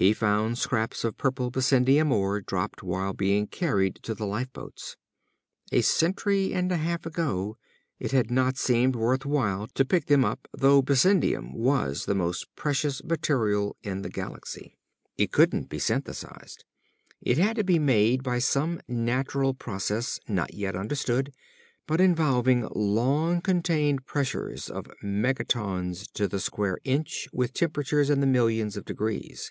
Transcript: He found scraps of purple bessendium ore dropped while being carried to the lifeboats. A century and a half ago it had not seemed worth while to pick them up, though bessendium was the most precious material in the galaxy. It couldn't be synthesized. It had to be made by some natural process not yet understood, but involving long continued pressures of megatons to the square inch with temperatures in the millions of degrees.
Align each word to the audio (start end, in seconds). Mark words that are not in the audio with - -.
He 0.00 0.12
found 0.14 0.58
scraps 0.58 1.02
of 1.02 1.16
purple 1.18 1.50
bessendium 1.50 2.12
ore 2.12 2.40
dropped 2.40 2.84
while 2.84 3.12
being 3.12 3.48
carried 3.48 3.96
to 4.04 4.14
the 4.14 4.26
lifeboats. 4.28 4.96
A 5.72 5.80
century 5.80 6.54
and 6.54 6.70
a 6.70 6.76
half 6.76 7.04
ago 7.04 7.56
it 7.98 8.12
had 8.12 8.30
not 8.30 8.56
seemed 8.56 8.94
worth 8.94 9.26
while 9.26 9.66
to 9.74 9.84
pick 9.84 10.06
them 10.06 10.24
up, 10.24 10.46
though 10.56 10.82
bessendium 10.84 11.52
was 11.52 12.06
the 12.06 12.14
most 12.14 12.46
precious 12.54 13.02
material 13.02 13.74
in 13.82 14.02
the 14.02 14.08
galaxy. 14.08 14.78
It 15.16 15.32
couldn't 15.32 15.68
be 15.68 15.80
synthesized. 15.80 16.64
It 17.20 17.36
had 17.38 17.56
to 17.56 17.64
be 17.64 17.80
made 17.80 18.22
by 18.22 18.38
some 18.38 18.80
natural 18.86 19.52
process 19.52 20.20
not 20.28 20.54
yet 20.54 20.76
understood, 20.76 21.32
but 21.88 22.00
involving 22.00 22.68
long 22.72 23.40
continued 23.40 24.06
pressures 24.06 24.70
of 24.70 24.86
megatons 25.02 26.06
to 26.12 26.28
the 26.28 26.38
square 26.38 26.78
inch 26.84 27.26
with 27.32 27.52
temperatures 27.52 28.10
in 28.10 28.20
the 28.20 28.28
millions 28.28 28.76
of 28.76 28.84
degrees. 28.84 29.50